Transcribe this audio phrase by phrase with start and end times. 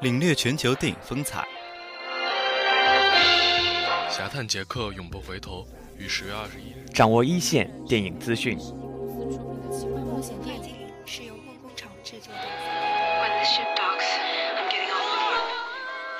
[0.00, 1.46] 领略全球电影风采。
[4.08, 5.66] 侠探杰克永不回头，
[5.98, 6.86] 于十月二十一日。
[6.94, 8.58] 掌握一线电影资讯。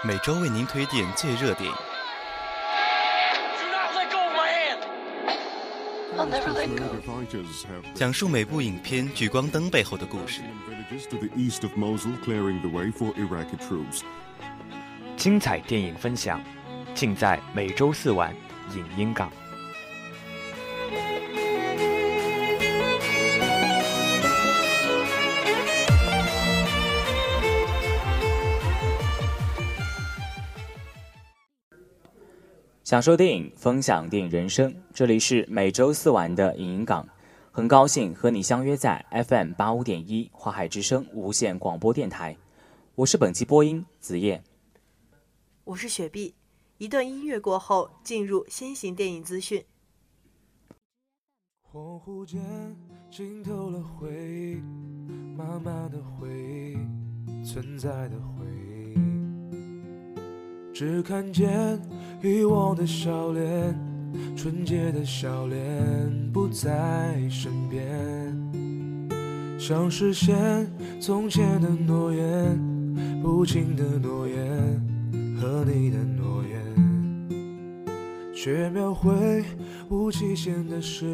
[0.02, 1.89] 每周为您推荐最热电影。
[7.95, 10.41] 讲述每部影片聚光灯背后的故事。
[15.16, 16.41] 精彩电影分享，
[16.95, 18.34] 尽在每周四晚
[18.75, 19.30] 影音港。
[32.91, 34.74] 享受电影，分享电影人生。
[34.92, 37.08] 这里是每周四晚的影音港，
[37.52, 42.36] 很高兴和你相约在 FM 八五点一华海之声无线广播电台。
[42.97, 44.42] 我是本期播音子夜，
[45.62, 46.34] 我是雪碧。
[46.78, 49.64] 一段音乐过后，进入新型电影资讯。
[51.72, 52.41] 恍惚间
[53.08, 54.60] 浸透了回忆，
[55.36, 58.69] 慢慢的回忆，存在的回忆，
[60.81, 61.78] 只看见。
[62.23, 63.78] 遗忘的笑脸，
[64.34, 65.61] 纯洁的笑脸
[66.33, 68.34] 不在身边，
[69.59, 70.67] 想实现
[70.98, 72.59] 从前的诺言，
[73.22, 74.39] 不轻的诺言
[75.39, 77.84] 和你的诺言，
[78.34, 79.44] 却描绘
[79.91, 81.05] 无期限的诗，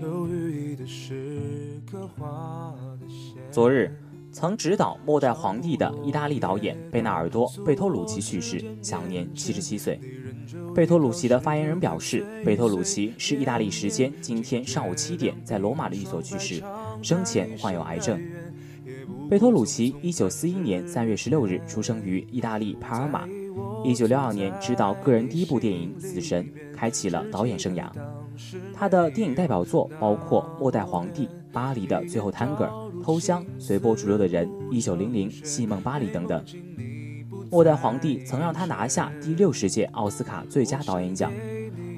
[0.00, 3.36] 有寓意的诗，刻画的线。
[3.50, 4.01] 昨日。
[4.32, 10.00] 曾执导《末代皇帝》的意大利导演贝纳尔多·贝托鲁奇去世，享年七十七岁。
[10.74, 16.62] 贝托鲁奇的发言人表示，贝托鲁奇是意大利时间今天上午七点在罗马的一所去世，
[17.02, 18.18] 生前患有癌症。
[19.28, 23.28] 贝托鲁奇一九四一年三月十六日出生于意大利帕尔马，
[23.84, 26.42] 一九六二年执导个人第一部电影《死神》，
[26.74, 27.86] 开启了导演生涯。
[28.72, 32.64] 他的电影代表作包括《末代皇帝》《巴黎的最后探戈》。
[33.02, 36.40] 偷香、随波逐流的人、一九零零、戏梦巴黎等等，
[37.50, 41.32] 《末代皇帝》曾让他拿下第六十届奥斯卡最佳导演奖。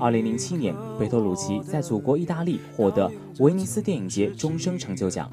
[0.01, 5.31] 二零零七年，贝托鲁奇在祖国意大利获得威尼斯电影节终生成就奖。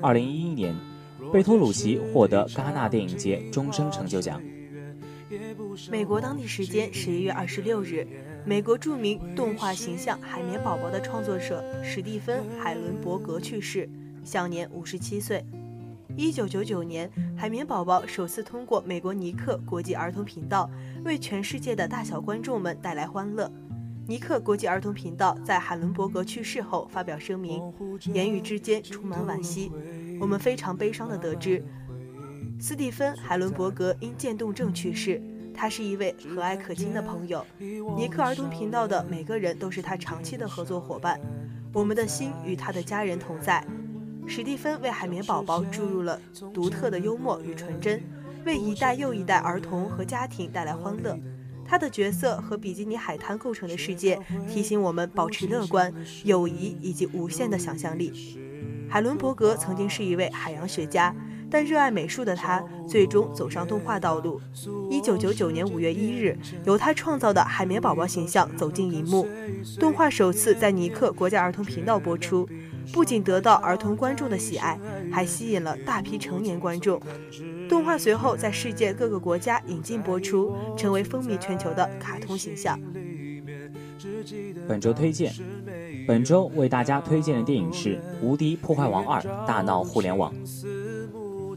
[0.00, 0.72] 二零一一年，
[1.32, 4.40] 贝托鲁奇获得戛纳电影节终生成就奖。
[5.90, 8.06] 美国当地时间十一月二十六日，
[8.44, 13.88] 美国著名动画形象海绵宝宝的创作者史蒂芬·海伦伯格去世。
[14.22, 15.44] 享年五十七岁。
[16.16, 20.68] 一九九九年，海绵宝宝首次通过美国尼克国际儿童频道
[21.04, 23.50] 为全世界的大小观众们带来欢乐。
[24.06, 27.62] 尼克国际儿童频道在海伦伯格去世后发表声明，
[28.12, 29.70] 言语之间充满惋惜。
[30.20, 31.64] 我们非常悲伤地得知，
[32.58, 35.22] 斯蒂芬·海伦伯格因渐冻症去世。
[35.60, 37.44] 他是一位和蔼可亲的朋友。
[37.94, 41.20] 尼克儿童频道的每个人都是他长期的合作伙伴。
[41.74, 43.62] 我们的心与他的家人同在。
[44.26, 46.18] 史蒂芬为海绵宝宝注入了
[46.54, 48.02] 独特的幽默与纯真，
[48.46, 51.14] 为一代又一代儿童和家庭带来欢乐。
[51.62, 54.18] 他的角色和比基尼海滩构成的世界，
[54.48, 55.92] 提醒我们保持乐观、
[56.24, 58.40] 友谊以及无限的想象力。
[58.88, 61.14] 海伦伯格曾经是一位海洋学家，
[61.50, 64.40] 但热爱美术的他最终走上动画道路。
[64.88, 69.26] 一九九九年五月一日，由他创造的海绵宝宝形象走进荧幕，
[69.78, 72.48] 动画首次在尼克国家儿童频道播出。
[72.92, 74.78] 不仅得到儿童观众的喜爱，
[75.12, 77.00] 还吸引了大批成年观众。
[77.68, 82.80] 动画随后在世界各个国家引进播出，成为风靡全球的卡通形象。
[84.66, 85.32] 本周推荐，
[86.08, 90.32] 本周为大家推荐的电影是《无敌破坏王二：大闹互联网》。《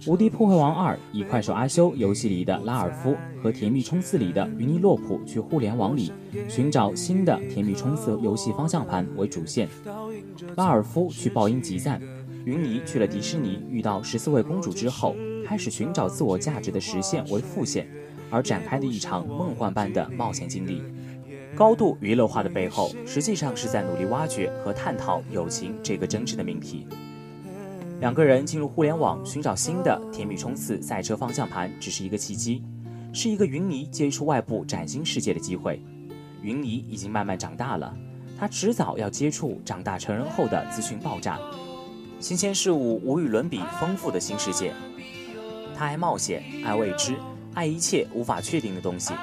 [0.06, 6.12] 无敌破坏王二》以快手阿修游戏里的拉尔夫和《甜蜜冲刺》里的云尼洛普去互联网里
[6.50, 9.70] 寻找新的《甜蜜冲刺》游戏方向盘为主线。
[10.58, 12.02] 拉尔夫去报音集赞，
[12.44, 15.16] 云尼去了迪士尼遇到十四位公主之后，
[15.46, 17.88] 开始寻找自我价值的实现为副线，
[18.30, 20.82] 而展开的一场梦幻般的冒险经历。
[21.56, 26.88] 高度娱乐化的背后，实际上是在努力挖掘和探讨友情这个真挚的命题。
[28.04, 32.62] 两个人进入互联网寻找新的甜蜜冲刺赛车方向盘，只是一个契机，
[33.14, 35.82] 是一个云泥接触外部崭新世界的机会。
[36.42, 37.96] 云泥已经慢慢长大了，
[38.38, 41.40] 他迟早要接触长大成人后的资讯爆炸、
[42.20, 44.74] 新鲜事物无与伦比丰富的新世界。
[45.74, 47.16] 他爱冒险，爱未知，
[47.54, 49.14] 爱一切无法确定的东西，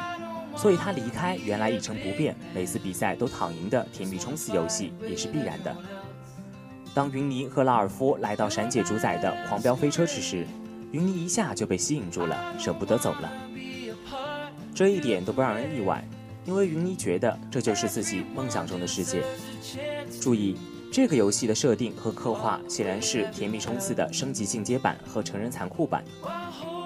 [0.56, 5.76] 所以他离开原来一成不变、每次比赛都躺赢的甜蜜冲刺游戏也是必然的。
[6.94, 10.46] 当云尼和拉尔夫来到闪姐主宰的狂飙飞车之时，
[10.90, 13.30] 云妮一下就被吸引住了，舍不得走了。
[14.74, 16.04] 这一点都不让人意外，
[16.44, 19.22] 因为云妮觉得这就是自己梦想中的世界。
[20.20, 20.56] 注意，
[20.92, 26.02] 这个游戏的设定和刻画显然是《甜蜜冲刺》的升级进阶版和成人残酷版。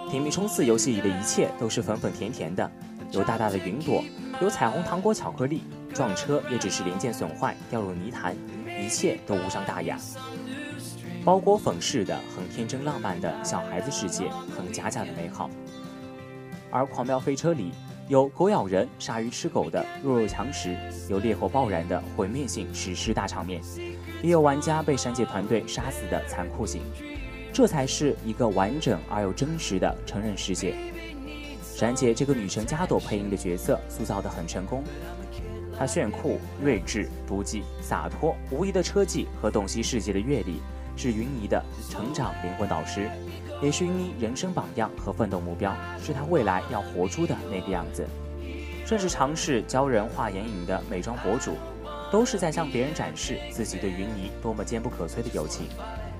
[0.10, 2.70] 《甜蜜冲刺》游戏里的一切都是粉粉甜甜的，
[3.10, 4.04] 有大大的云朵，
[4.42, 5.62] 有彩虹糖果巧克力，
[5.94, 8.36] 撞车也只是零件损坏掉入泥潭，
[8.84, 9.98] 一切都无伤大雅。
[11.24, 15.48] 包裹粉饰的很天真浪漫的小孩子世界，很假假的美好。
[16.70, 17.72] 而《狂飙飞车》里
[18.08, 20.76] 有狗咬人、鲨鱼吃狗的弱肉强食，
[21.08, 23.62] 有烈火爆燃的毁灭性史诗大场面，
[24.22, 26.82] 也有玩家被闪姐团队杀死的残酷性。
[27.54, 30.74] 这才是一个完整而又真实的成人世界。
[31.62, 34.84] 闪姐这个女神加朵配音的角色塑造得很成功，
[35.78, 40.60] 他炫酷、睿智、不羁、洒脱，无疑的车技和洞悉世界的阅历。
[40.96, 41.60] 是云妮的
[41.90, 43.10] 成长灵魂导师，
[43.60, 48.06] 也是云妮人生榜样和奋斗目标，是他未来要活出的那个样子。
[48.86, 51.56] 甚至尝试教人画眼影的美妆博主，
[52.12, 55.66] 都是在向别人展示自己对云妮多么坚不可摧的友情，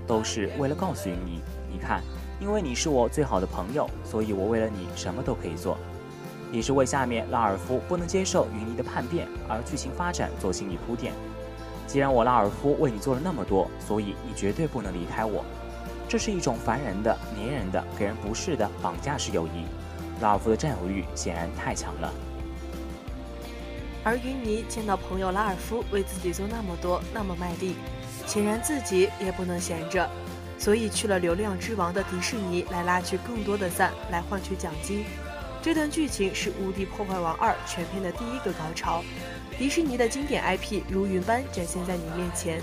[0.09, 1.41] 都是为了告诉云妮：
[1.71, 2.03] 你看，
[2.41, 5.79] 因为你是我最好的朋友，所以我为了你什么都可以做。
[6.55, 11.13] 也是为下面拉尔夫不能接受云妮的叛变而剧情发展做心理铺垫。
[11.89, 15.45] 既然我拉尔夫为你做了那么多，所以你绝对不能离开我。
[16.09, 19.67] 这是一种烦人的、粘人的、给人不适的绑架式友谊。
[20.21, 22.13] 拉尔夫的占有欲显然太强了。
[24.05, 27.75] 而云妮见到朋友拉尔夫为自己做那么多、那么卖力，
[28.27, 30.09] 显然自己也不能闲着，
[30.57, 35.05] 所以去了流量之王的迪士尼来拉取更多的赞，来换取奖金。
[35.65, 39.03] 这段剧情是《无敌破坏王二》全片的第一个高潮。
[39.57, 42.61] 迪士尼的经典 IP 如云般展现在你面前，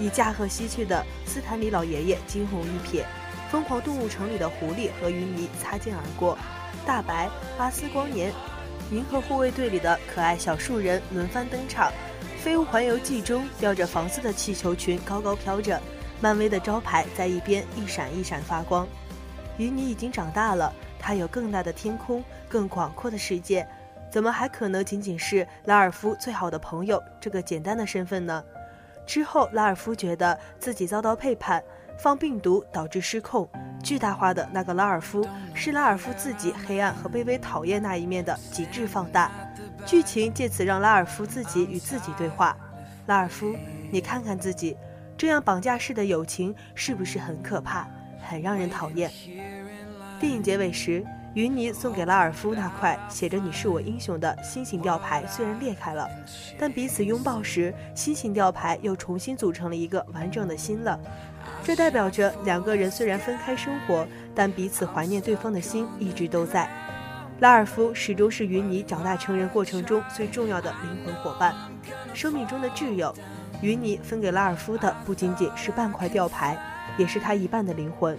[0.00, 3.04] 以驾鹤西去的斯坦李老爷爷惊鸿一瞥，
[3.50, 6.38] 疯狂动物城里的狐狸和云妮擦肩而过，
[6.86, 7.28] 大白、
[7.58, 8.32] 巴斯光年、
[8.90, 11.92] 银河护卫队里的可爱小树人轮番登场，
[12.38, 15.78] 飞屋环游记中吊着房子的气球群高高飘着，
[16.22, 18.88] 漫威的招牌在一边一闪一闪发光。
[19.58, 20.72] 云妮已经长大了，
[21.04, 23.68] 她有更大的天空，更广阔的世界。
[24.10, 28.42] 怎么还可能仅仅是拉尔夫最好的朋友这个简单的身份呢？
[29.04, 31.62] 之后，拉尔夫觉得自己遭到背叛，
[31.98, 33.46] 放病毒导致失控，
[33.82, 39.30] 巨大化的那个拉尔夫是拉尔夫自己黑暗和卑微讨厌那一面的极致放大。
[39.84, 42.56] 剧情借此让拉尔夫自己与自己对话：
[43.04, 43.54] 拉尔夫，
[43.90, 44.74] 你看看自己，
[45.18, 47.86] 这样绑架式的友情是不是很可怕，
[48.26, 49.10] 很让人讨厌？
[50.20, 51.04] 电影结尾时。
[51.34, 56.08] 云妮送给拉尔夫那块写着“你是我英雄”的心形吊牌虽然裂开了，
[56.56, 60.96] 但彼此拥抱时，心形吊牌又重新组成了一个完整的心了。
[61.64, 66.70] 这代表着两个人虽然分开生活，但彼此怀念对方的心一直都在。
[67.40, 71.52] 拉尔夫始终是云妮长大成人过程中最重要的灵魂伙伴，
[72.14, 73.12] 生命中的挚友。
[73.60, 76.56] 云妮分给拉尔夫的不仅仅是半块吊牌，
[76.96, 78.16] 也是他一半的灵魂。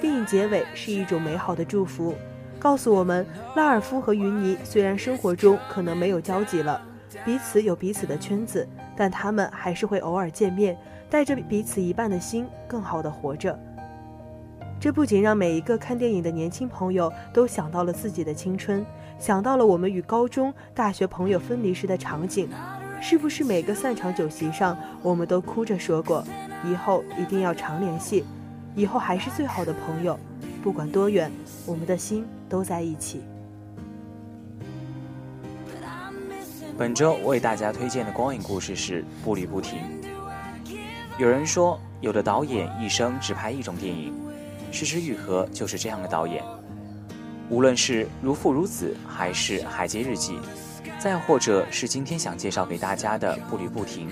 [0.00, 2.14] 电影结尾是一种美好的祝福。
[2.58, 3.26] 告诉我们，
[3.56, 6.80] 拉尔夫和云妮虽然生活中可能没有交集了，
[7.24, 10.76] 彼此有彼此的圈子，但他们还是会偶尔见面，
[11.08, 13.58] 带着彼此一半的心，更好的活着。
[14.78, 18.84] 这不仅让每一个看电影的年轻朋友都想到了自己的青春，
[19.18, 22.48] 想到了我们与高中、大学朋友分离时的场景，
[23.00, 26.24] 是不是每个散场酒席上，我们都哭着说过，
[26.64, 28.24] 以后一定要常联系，
[28.74, 30.18] 以后还是最好的朋友，
[30.62, 31.30] 不管多远，
[31.66, 32.24] 我们的心。
[32.50, 33.22] 都在一起。
[36.76, 39.78] 本周为大家推荐的光影故事是《步履不停》。
[41.16, 44.12] 有人说，有的导演一生只拍一种电影，
[44.72, 46.42] 石之愈合就是这样的导演。
[47.48, 50.32] 无论是《如父如子》，还是《海街日记》，
[50.98, 54.08] 再或者是今天想介绍给大家的《步履不停》，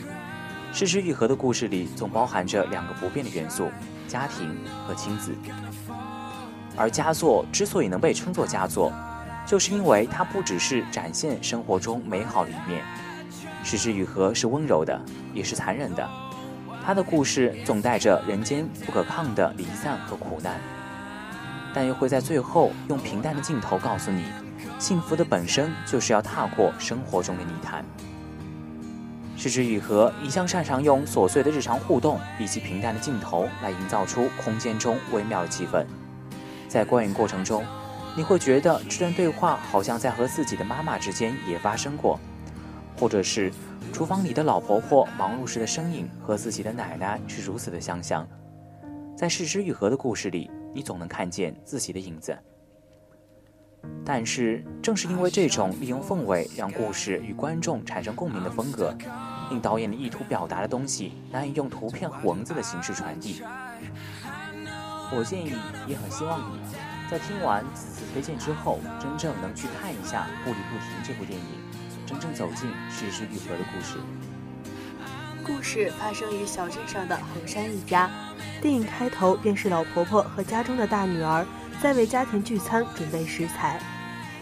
[0.72, 3.68] 石之愈合的故事里总包含着两个不变的元素：
[4.08, 5.32] 家庭和亲子。
[6.76, 8.92] 而佳作之所以能被称作佳作，
[9.46, 12.82] 就是因为它不只是展现生活中美好的一面，
[13.68, 15.00] 《失之愈合》是温柔的，
[15.34, 16.08] 也是残忍的。
[16.84, 20.58] 他的故事总带着人间不可抗的离散和苦难，
[21.74, 24.24] 但又会在最后用平淡的镜头告诉你，
[24.78, 27.82] 幸福的本身就是要踏过生活中的泥潭。
[29.38, 35.86] 《世之愈合》一向擅长用琐碎的日常互动以及平淡的镜头来营造出空间中微妙的气氛。
[36.66, 37.64] 在观影过程中，
[38.16, 42.18] 你会觉得这段对话好像在和自己的妈妈之间也发生过，
[42.98, 43.52] 或者是
[43.92, 48.26] 厨房里的老婆婆忙碌时的身影和自己的奶奶是如此的相像。
[49.16, 52.36] 在世之愈合的故事里，你总能看见自己的影子。
[54.04, 58.96] 但是，正是因为这种利用氛围让故事与观众产生共鸣的风格，
[59.50, 63.42] 令导演的意图表达的东西难以用图片和文字的形式传递。
[65.10, 65.52] 我建议，
[65.86, 66.58] 也很希望你
[67.10, 71.44] 在听完此次推荐之后，真正能去看一下《步履不停》这部电影，
[72.06, 73.98] 真正走进时时愈合的故事。
[75.46, 78.10] 故事发生于小镇上的红山一家，
[78.60, 81.46] 电影开头便是老婆婆和家中的大女儿
[81.82, 83.78] 在为家庭聚餐准备食材。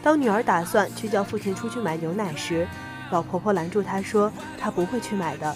[0.03, 2.67] 当女儿打算去叫父亲出去买牛奶时，
[3.11, 5.55] 老婆婆拦住她说：“她不会去买的。”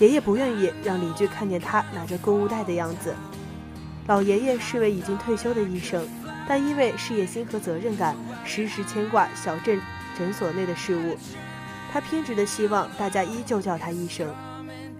[0.00, 3.14] 爷爷不愿意让邻居看见她拿着购物袋的样子。
[4.06, 6.08] 老爷爷是位已经退休的医生，
[6.48, 9.78] 但因为事业心和责任感，时时牵挂小镇
[10.18, 11.16] 诊所内的事务。
[11.92, 14.26] 他偏执的希望大家依旧叫他医生。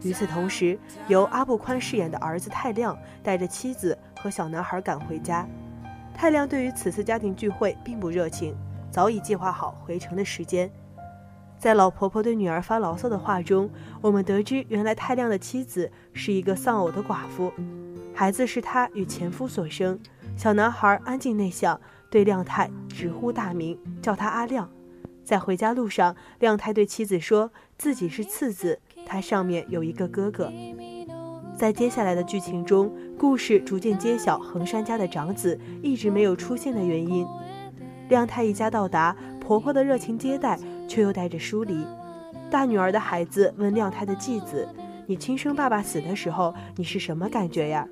[0.03, 5.47] 与此同时，由阿布宽饰演的儿子泰亮带着妻子和小男孩赶回家。
[6.21, 8.55] 泰亮对于此次家庭聚会并不热情，
[8.91, 10.71] 早已计划好回城的时间。
[11.59, 13.71] 在老婆婆对女儿发牢骚的话中，
[14.03, 17.51] 我们得知原来泰亮的妻子是一个丧偶的寡妇，
[18.15, 19.99] 孩子是他与前夫所生。
[20.37, 24.71] 小男孩安静内向，对亮太直呼大名，叫他阿亮。
[25.25, 28.79] 在回家路上，亮太对妻子说自己是次子。
[29.07, 30.53] 他上面有一个哥哥。
[31.61, 37.27] 在接下来的剧情中，故事逐渐揭晓横山家的长子一直没有出现的原因。
[38.09, 41.85] 亮太一家到达，婆婆的热情接待却又带着疏离。
[42.51, 44.67] 大女儿的孩子问亮太的继子
[45.07, 47.87] ：“你亲生爸爸死的时候，你是什么感觉呀？”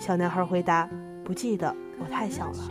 [0.00, 0.90] 小男孩回答
[1.22, 2.68] ：“不记得，我太小了。”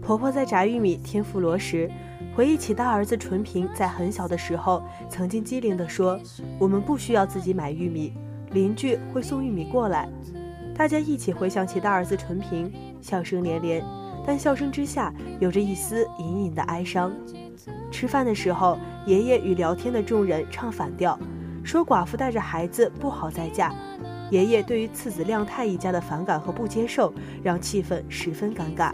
[0.00, 1.90] 婆婆在炸玉米天妇罗时。
[2.36, 4.80] 回忆起大儿子纯平在很小的时候，
[5.10, 6.16] 曾经机灵地说
[6.60, 8.12] ：“我们不需要自己买玉米，
[8.52, 10.08] 邻居会送玉米过来。”
[10.76, 13.84] 大家一起回想起大儿子纯平，笑声连连，
[14.24, 17.12] 但笑声之下有着一丝隐隐的哀伤。
[17.90, 21.18] 吃饭的时候，爷爷与聊天的众人唱反调，
[21.64, 23.74] 说寡妇带着孩子不好再嫁。
[24.30, 27.12] 爷爷对于次子亮太一家的反感和不接受，
[27.42, 28.92] 让气氛十分尴尬。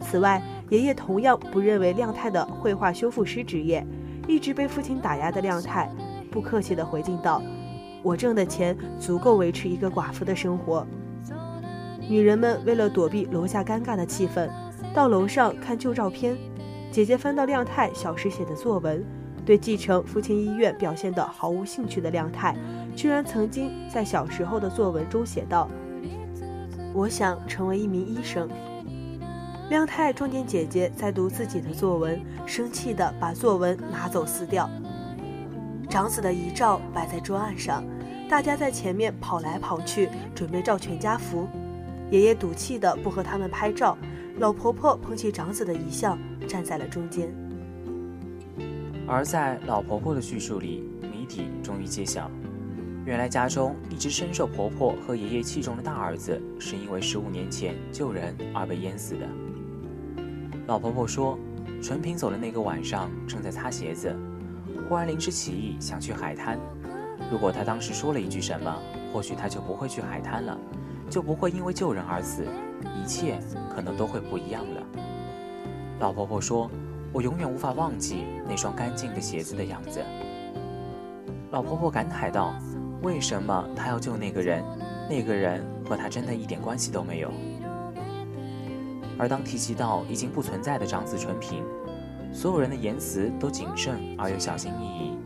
[0.00, 3.84] 此外，爷爷同样不认为亮太的绘画修复师职业，
[4.28, 5.90] 一直被父亲打压的亮太，
[6.30, 7.42] 不客气地回敬道
[8.02, 10.86] ：“我挣的钱足够维持一个寡妇的生活。”
[12.08, 14.48] 女人们为了躲避楼下尴尬的气氛，
[14.94, 16.36] 到楼上看旧照片。
[16.90, 19.04] 姐姐翻到亮太小时写的作文，
[19.44, 22.56] 对继承父亲医院表现得毫无兴趣的亮太，
[22.96, 25.68] 居然曾经在小时候的作文中写道
[26.94, 28.48] ：“我想成为一名医生。”
[29.68, 34.68] 亮太撞见姐姐在读自己的作文，生气地把作文拿走撕掉。
[35.88, 37.82] 长子的遗照摆在桌案上，
[38.28, 41.48] 大家在前面跑来跑去，准备照全家福。
[42.10, 43.96] 爷爷赌气的不和他们拍照，
[44.38, 47.32] 老婆婆捧起长子的遗像，站在了中间。
[49.06, 52.30] 而在老婆婆的叙述里，谜底终于揭晓：
[53.06, 59.26] 原来家中一直深受婆婆和爷爷器重的大儿子，是因为十五年前救人而被淹死的。
[60.66, 61.38] 老婆婆说，
[61.82, 64.14] 纯平走的那个晚上正在擦鞋子，
[64.88, 66.58] 忽然临时起意想去海滩。
[67.30, 68.74] 如果他当时说了一句什么，
[69.12, 70.58] 或许他就不会去海滩了，
[71.10, 72.46] 就不会因为救人而死，
[72.96, 73.38] 一切
[73.74, 74.82] 可能都会不一样了。
[76.00, 76.70] 老婆婆说，
[77.12, 80.02] 我永远无法忘记那双干净的鞋子的样子。
[81.50, 82.54] 老婆婆感慨道，
[83.02, 84.64] 为什么她要救那个人？
[85.10, 87.30] 那个人和她真的一点关系都没有。
[89.18, 91.64] 而当提及到已经不存在的长子纯平，
[92.38, 95.18] 所有人的言辞都谨慎而又小心翼翼。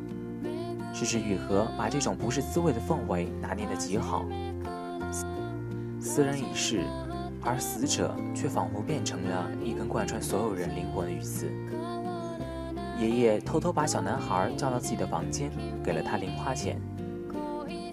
[0.95, 4.25] 时之愈合把这种不是滋味的氛围拿捏得极好。
[6.00, 6.87] 死人已逝，
[7.42, 11.52] 而死者却仿佛变成了一根贯穿所有人灵魂的鱼刺。
[12.99, 15.50] 爷爷偷偷把小男孩叫到自己的房间，
[15.85, 16.81] 给了他零花钱。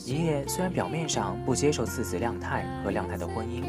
[0.05, 3.65] 爷爷虽然表面上不接受次子亮太和亮太的婚姻。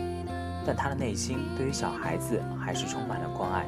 [0.64, 3.66] 但他的内心对于小孩子还是充满了关爱。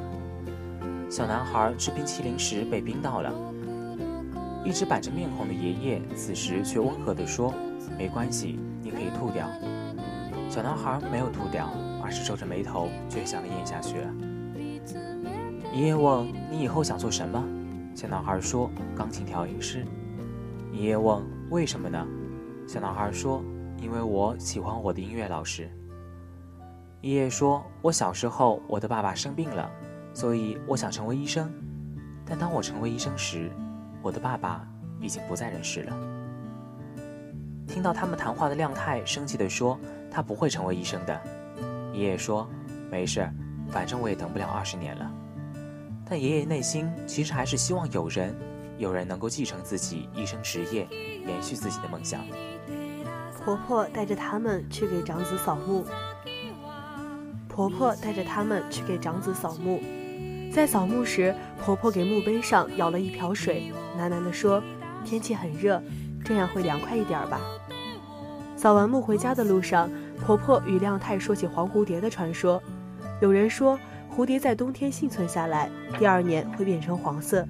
[1.12, 3.30] 小男孩吃冰淇淋时被冰到了，
[4.64, 7.52] 一直板着面孔的爷爷此时却温和地说
[7.98, 9.46] ：“没关系，你可以吐掉。”
[10.48, 11.68] 小男孩没有吐掉，
[12.02, 14.14] 而是皱着眉头，倔强地咽下去了。
[15.74, 17.44] 爷爷问：“你以后想做什么？”
[17.94, 19.84] 小男孩说：“钢琴调音师。”
[20.72, 22.06] 爷爷问：“为什么呢？”
[22.66, 23.44] 小男孩说
[23.76, 25.70] ：“因为我喜欢我的音乐老师。”
[27.02, 29.70] 爷爷说：“我小时候，我的爸爸生病了，
[30.14, 31.52] 所以我想成为医生。
[32.24, 33.50] 但当我成为医生时，
[34.00, 34.66] 我的爸爸
[35.00, 35.96] 已经不在人世了。”
[37.66, 39.78] 听到他们谈话的亮太生气地说
[40.10, 41.20] ：“他不会成为医生的。”
[41.94, 42.48] 爷爷说
[42.90, 43.28] ：“没事，
[43.70, 45.10] 反正我也等不了二十年了。”
[46.08, 48.34] 但爷爷内心其实还是希望有人，
[48.76, 50.86] 有人能够继承自己一生职业，
[51.26, 52.20] 延续自己的梦想。
[53.42, 55.84] 婆婆带着他们去给长子扫墓。
[57.48, 59.80] 婆婆带着他们去给长子扫墓，
[60.52, 64.62] 在扫墓时，婆婆给墓碑上舀了一瓢水，喃喃地说
[65.02, 65.82] ：“天气很热，
[66.22, 67.40] 这样会凉快一点吧。”
[68.54, 69.90] 扫完墓回家的路上，
[70.20, 72.62] 婆婆与亮太说起黄蝴蝶的传说。
[73.22, 73.78] 有人说，
[74.14, 77.46] 蝴蝶在冬天幸存下来，第二年会变成黄色。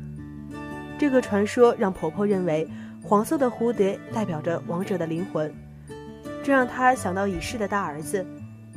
[0.97, 2.69] 这个传说让婆婆认为
[3.03, 5.53] 黄色的蝴蝶代表着亡者的灵魂，
[6.45, 8.25] 这让她想到已逝的大儿子。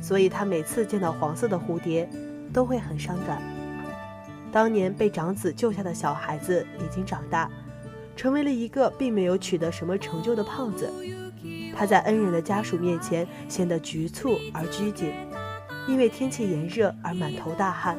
[0.02, 2.10] 所以，她每次见到黄色的蝴蝶，
[2.52, 3.40] 都会很伤感。
[4.56, 7.46] 当年被长子救下的小孩子已经长大，
[8.16, 10.90] 成为了一个并没有取得什么成就的胖子。
[11.76, 15.12] 他在恩人的家属面前显得局促而拘谨，
[15.86, 17.98] 因为天气炎热而满头大汗。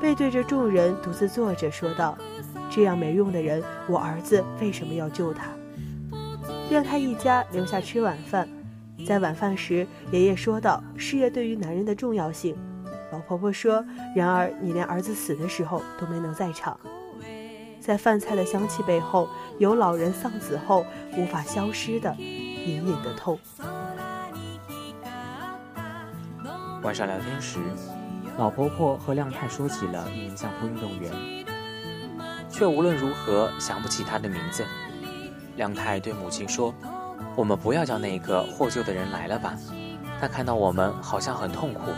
[0.00, 2.18] 背对着众人独自坐着，说道
[2.68, 5.46] ：“这样没用的人，我儿子为什么要救他？”
[6.68, 8.48] 让他一家留下吃晚饭。
[9.06, 12.56] 在晚饭时，爷爷说道：“事业对于男人的重要性。”
[13.10, 13.84] 老婆婆说
[14.14, 16.78] ：“然而你连儿子死的时候都没能在场。”
[17.80, 20.84] 在饭菜的香气背后，有老人丧子后
[21.16, 23.38] 无法消失的隐隐的痛。
[26.82, 27.58] 晚上聊天时，
[28.36, 31.12] 老婆婆和亮太说起了一名相扑运动员，
[32.50, 34.64] 却无论如何想不起他的名字。
[35.56, 36.74] 亮太对母亲说。
[37.34, 39.54] 我们不要叫那个获救的人来了吧？
[40.20, 41.92] 他看到我们好像很痛苦，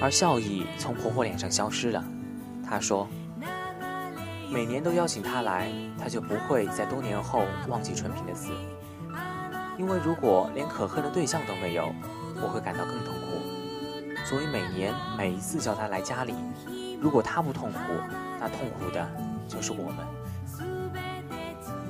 [0.00, 2.04] 而笑意从婆婆脸上消失了。
[2.68, 3.08] 她说
[4.52, 8.50] ：“每年都邀请她来，她就不会在多年后忘记纯平的死。
[9.78, 11.92] 因为如果连可恨的对象都没有，
[12.42, 14.24] 我会感到更痛苦。
[14.24, 16.34] 所以每年每一次叫他来家里，
[17.00, 17.78] 如果他不痛苦，
[18.40, 19.08] 那痛苦的
[19.48, 20.06] 就是我们。”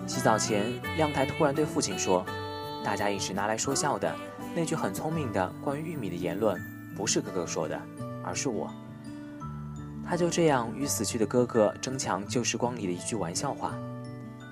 [0.06, 2.24] 洗澡前，亮太突然对父亲说
[2.84, 4.14] ：“大家一直拿来说笑的
[4.54, 6.60] 那句很聪明的关于玉米的言论，
[6.96, 7.80] 不是哥哥说的，
[8.26, 8.70] 而是我。”
[10.04, 13.72] 他就这样与死去的哥哥争抢旧时光里的一句玩笑话。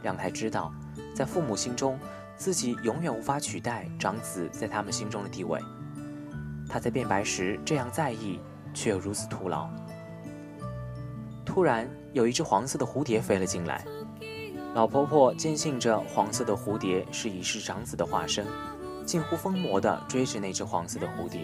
[0.02, 0.72] 让他知道，
[1.14, 1.98] 在父母心中，
[2.36, 5.60] 自己永远无法取代长子在他们心中的地位。
[6.68, 8.40] 他在变白时这样在意，
[8.72, 9.68] 却又如此徒劳。
[11.44, 13.84] 突然，有一只黄色的蝴蝶飞了进来。
[14.74, 18.44] 老婆婆坚信着黄色的蝴蝶是已逝长子的化身，
[19.06, 21.40] 近乎疯魔地追着那只黄色的蝴蝶，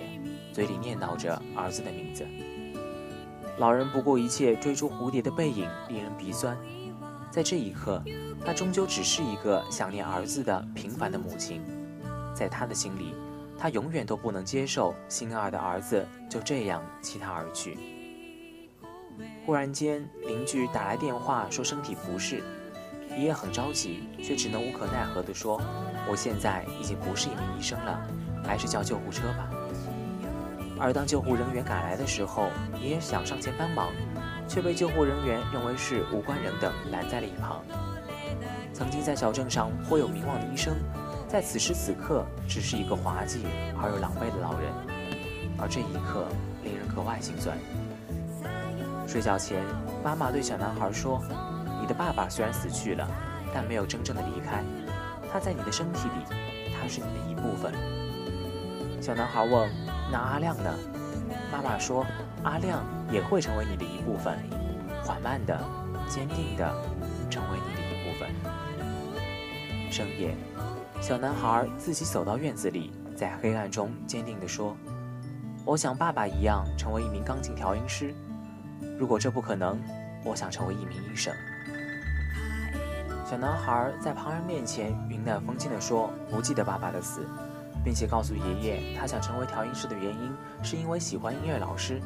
[0.52, 2.26] 嘴里念叨着儿子的名字。
[3.58, 6.56] 老人不顾一切追逐蝴蝶的背影令人鼻酸，
[7.30, 8.02] 在这一刻，
[8.44, 11.60] 他终究只是一个想念儿子的平凡的母亲。
[12.34, 13.14] 在他的心里，
[13.58, 17.76] 他永远都不能接受心爱的儿子就这样弃他而去。
[19.44, 22.42] 忽然间，邻居打来电话说身体不适。
[23.10, 25.60] 爷爷很着急，却只能无可奈何地说
[26.08, 28.00] ：“我现在已经不是一名医生了，
[28.42, 29.50] 还是叫救护车吧。”
[30.80, 32.48] 而当救护人员赶来的时候，
[32.80, 33.92] 爷爷想上前帮忙，
[34.48, 37.62] 却被救护人员认为是无关人等拦在了一旁。
[38.72, 40.74] 曾经在小镇上颇有名望的医生，
[41.28, 43.44] 在此时此刻只是一个滑稽
[43.80, 44.72] 而又狼狈的老人，
[45.58, 46.26] 而这一刻
[46.64, 47.58] 令人格外心酸。
[49.06, 49.62] 睡觉前，
[50.02, 51.22] 妈妈对小男孩说。
[51.82, 53.08] 你的爸爸虽然死去了，
[53.54, 54.62] 但没有真正的离开，
[55.32, 56.36] 他在你的身体里，
[56.78, 57.72] 他是你的一部分。
[59.00, 59.68] 小男孩问
[60.11, 60.75] ：“那阿亮呢？”
[61.53, 62.05] 妈妈说
[62.42, 64.38] ：“阿亮也会成为你的一部分，
[65.05, 65.59] 缓慢的、
[66.09, 66.73] 坚定的，
[67.29, 68.31] 成为你的一部分。”
[69.90, 70.37] 深夜，
[71.01, 74.77] 小男孩自己走到院子里，在黑暗中坚定地说
[75.66, 78.14] ：“我想爸爸一样成为一名钢琴调音师。
[78.99, 79.81] 如果这不可能，
[80.25, 81.35] 我想成为一名医生。”
[83.29, 87.27] 小男孩在旁人面前云淡风轻地说：“不记得爸爸的死，
[87.84, 90.30] 并且告诉爷爷，他想成为调音师的原因
[90.62, 92.00] 是因为喜欢音乐老师。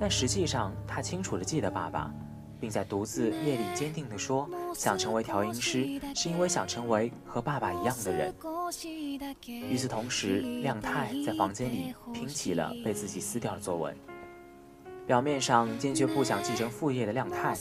[0.00, 2.12] 但实际上，他清楚地记得爸爸，
[2.60, 8.34] 并在独自夜里坚定地说，想成为调音师是因为想成为和爸爸一样的人。
[9.46, 13.96] 与此同时，亮太在房间里拼起了被自己撕掉的作文。
[15.06, 17.54] 表面上坚决不想继承父业的亮太。”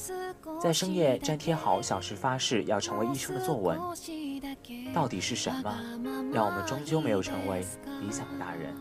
[0.60, 3.80] 在深夜粘贴好小时发誓要成为医生的作文，
[4.94, 5.74] 到底是什么
[6.34, 7.66] 让我们终究没有成为
[8.02, 8.74] 理想的大人？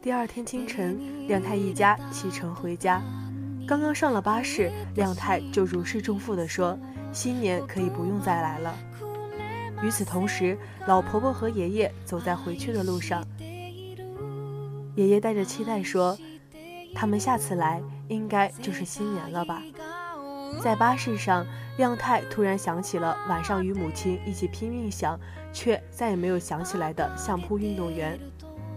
[0.00, 3.02] 第二天清晨，亮太一家启程回家，
[3.66, 6.78] 刚刚上了巴士，亮太就如释重负地说
[7.12, 8.74] ：“新年可以不用再来了。”
[9.82, 10.56] 与此同时，
[10.86, 13.24] 老婆婆和爷爷走在回去的路上，
[14.94, 16.16] 爷爷带着期待说
[16.94, 19.62] ：“他们下次来，应该就是新年了吧。”
[20.60, 25.18] 在巴士上，亮太突然想起了晚上与母亲一起拼命想，
[25.52, 28.18] 却再也没有想起来的相扑运动员。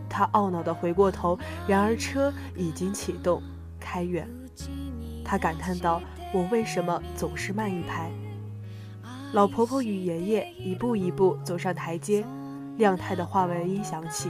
[0.08, 3.42] 他懊恼地回过头，然而车已经启动
[3.80, 4.28] 开远。
[5.26, 6.02] 他感叹道
[6.34, 8.12] ：“我为什么总是慢一拍？”
[9.34, 12.26] 老婆婆与爷爷一步一步走上台阶，
[12.78, 14.30] 亮太的话外音响起：“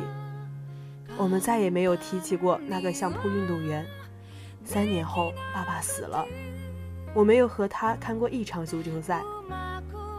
[1.18, 3.86] 我们再也没有提起过那个相扑运动员。
[4.64, 6.24] 三年后，爸爸死了。”
[7.14, 9.22] 我没有和他看过一场足球赛，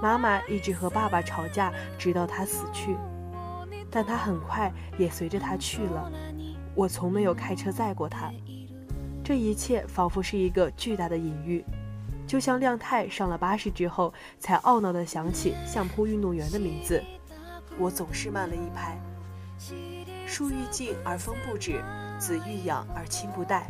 [0.03, 2.97] 妈妈一直和爸爸吵架，直到他死去，
[3.91, 6.13] 但他很快也随着他去了。
[6.75, 8.31] 我从没有开车载过他，
[9.25, 11.65] 这一切仿佛是一个巨大的隐喻，
[12.27, 17.03] 就像亮太上了巴士之后，才懊恼地想起相扑运动员的名字。
[17.79, 19.01] 我总是慢了一拍。
[20.27, 21.83] 树欲静而风不止，
[22.19, 23.69] 子欲养而亲不待。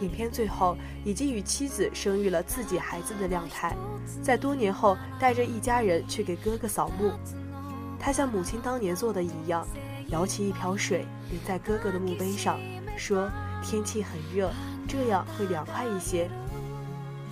[0.00, 3.76] 影片最后，已经与妻子生育了自己孩子的亮太，
[4.22, 7.12] 在多年后带着一家人去给哥哥扫墓。
[8.00, 9.66] 他像母亲当年做的一样，
[10.08, 12.58] 舀起一瓢水淋在哥哥的墓碑上，
[12.96, 13.30] 说
[13.62, 14.50] ：“天气很热，
[14.88, 16.28] 这样会凉快一些。”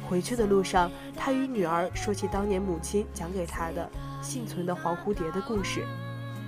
[0.09, 3.91] 回去的路上，他与女儿说起当年母亲讲给他的
[4.23, 5.85] 幸存的黄蝴蝶的故事。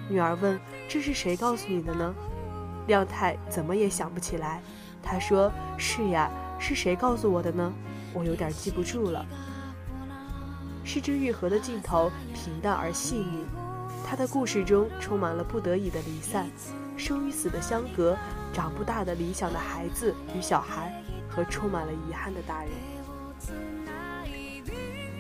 [0.09, 2.15] 女儿问：“这是谁告诉你的呢？”
[2.89, 4.61] 亮太怎么也想不起来。
[5.03, 7.73] 他说：“是呀，是谁告诉我的呢？
[8.15, 9.27] 我有点记不住了。”
[10.85, 13.45] 失之愈合的镜头平淡而细腻，
[14.07, 16.51] 他的故事中充满了不得已的离散、
[16.97, 18.17] 生与死的相隔、
[18.53, 20.93] 长不大的理想的孩子与小孩，
[21.29, 22.71] 和充满了遗憾的大人。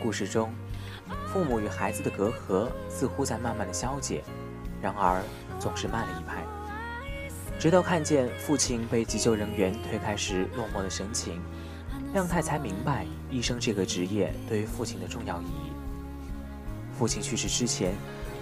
[0.00, 0.52] 故事中，
[1.26, 4.24] 父母与孩子的隔阂似乎在慢慢的消解，
[4.80, 5.22] 然而
[5.60, 6.42] 总是慢了一拍。
[7.62, 11.40] 直到看见父亲被急救人员推开时落寞的神情，
[12.12, 15.70] 亮太才明白医生这个职业对于父亲的重要意义。
[16.98, 17.94] 父亲去世之前，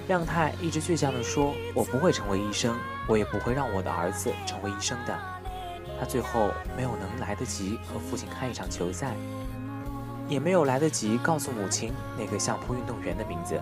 [0.08, 2.74] 亮太一直倔强地说：“我不会成为医生，
[3.06, 5.14] 我也不会让我的儿子成为医生的。”
[6.00, 9.14] 他最后没有能来得及和父亲看一场球赛，
[10.30, 13.60] 也没有来得及告诉母亲那个相扑运动员的名字。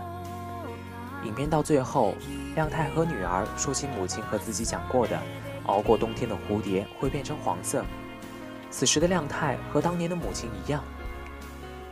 [1.24, 2.14] 影片到最后，
[2.54, 5.20] 亮太和女儿说起母亲和自己讲过的。
[5.68, 7.84] 熬过冬天的蝴蝶会变成黄色。
[8.70, 10.84] 此时的亮太和当年的母亲一样，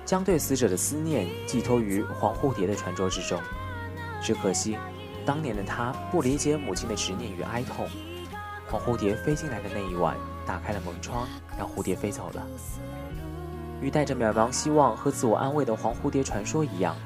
[0.04, 3.40] 将对死者的思念寄托于黄蝴蝶的传说之中。
[4.22, 4.76] 只可惜，
[5.24, 7.88] 当年的他不理解母亲的执念与哀痛。
[8.68, 11.26] 黄蝴蝶飞进来的那一晚，打开了门窗，
[11.58, 12.46] 让蝴蝶飞走了。
[13.80, 16.96] 与带着渺茫希望和自我安慰的黄蝴蝶传说一样，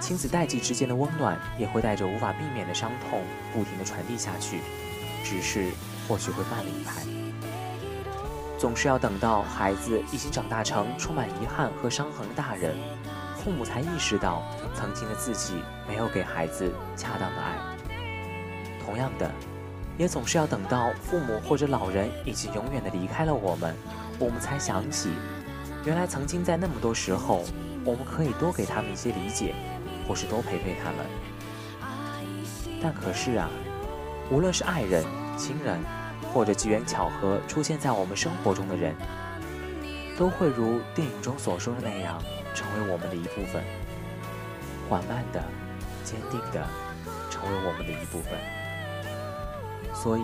[0.00, 4.60] 亲子代际之间的温暖也会带着无法避免的伤痛，不停地传递下去。
[5.24, 5.70] 只是。
[6.08, 7.02] 或许会慢了一拍，
[8.58, 12.74] 总是要等到孩子已经长大成充满遗憾和伤痕的大人，
[13.36, 14.42] 父母才意识到
[14.74, 17.58] 曾经的自己没有给孩子恰当的爱。
[18.82, 19.30] 同样的，
[19.98, 23.76] 也总是要等到父母或者老人已经永远的离开了我们，
[24.18, 25.10] 我们才想起，
[25.84, 27.44] 原来曾经在那么多时候，
[27.84, 29.54] 我们可以多给他们一些理解，
[30.08, 31.06] 或是多陪陪他们。
[32.82, 33.50] 但可是啊，
[34.30, 35.04] 无论是爱人、
[35.36, 35.78] 亲人，
[36.32, 38.94] 或者机缘巧合出现在我们生活中的人，
[40.16, 42.22] 都会如电影中所说的那样，
[42.54, 43.62] 成为我们的一部分，
[44.88, 45.42] 缓慢的、
[46.04, 46.66] 坚定的，
[47.30, 48.38] 成为我们的一部分。
[49.94, 50.22] 所以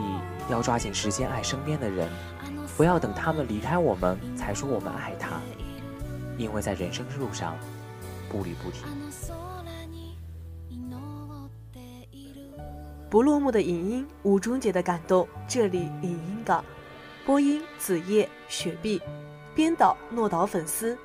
[0.48, 2.08] 要抓紧时间爱身边的人，
[2.76, 5.40] 不要等他们离开我们才说我们爱他，
[6.36, 7.56] 因为在人生之路上，
[8.28, 8.82] 步履不停。
[13.14, 15.28] 不落幕的影音，无终结的感动。
[15.46, 16.64] 这里影音港，
[17.24, 19.00] 播音子夜、雪碧，
[19.54, 20.98] 编导诺导粉丝。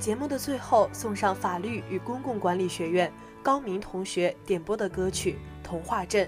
[0.00, 3.12] 节目的最后，送上法律与公共管理学院
[3.44, 6.26] 高明同学点播的歌曲《童话镇》，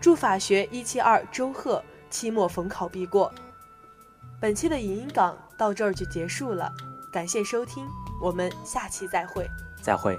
[0.00, 3.30] 祝法学一七二周贺期末逢考必过。
[4.40, 6.72] 本期的影音港到这儿就结束了，
[7.12, 7.86] 感谢收听，
[8.22, 9.46] 我们下期再会。
[9.82, 10.18] 再会。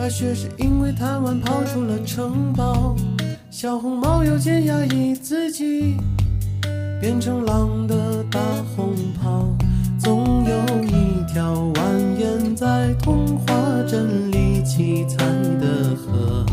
[0.00, 2.96] 白雪是因为贪玩跑出了城堡，
[3.50, 5.98] 小红帽又见压抑自己，
[6.98, 8.40] 变成狼的大
[8.74, 9.46] 红袍。
[9.98, 13.54] 总有一条蜿蜒在童话
[13.86, 15.18] 镇里七彩
[15.60, 16.46] 的河，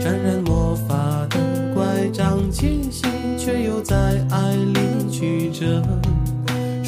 [0.00, 3.04] 沾染魔法的乖张气息，
[3.36, 5.82] 却又在爱里曲折。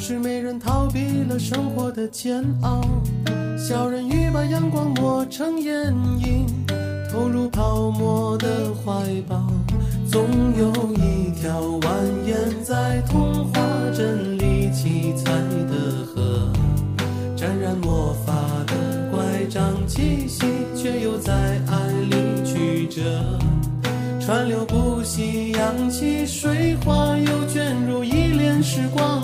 [0.00, 2.82] 是美人逃避了生活的煎熬。
[3.56, 6.46] 小人鱼把阳光抹成眼影，
[7.10, 8.92] 投入泡沫的怀
[9.28, 9.50] 抱。
[10.10, 11.88] 总有一条蜿
[12.26, 13.60] 蜒在童话
[13.92, 15.32] 镇里七彩
[15.66, 16.52] 的河，
[17.36, 18.32] 沾染魔法
[18.66, 20.44] 的乖张气息，
[20.76, 21.32] 却又在
[21.66, 23.38] 爱里曲折。
[24.20, 29.23] 川流不息，扬起水花，又卷入一帘时光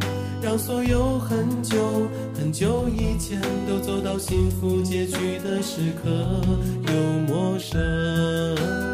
[0.41, 1.77] 让所有很久
[2.33, 6.09] 很久以前都走到幸福结局的时刻，
[6.87, 6.93] 又
[7.27, 8.90] 陌生。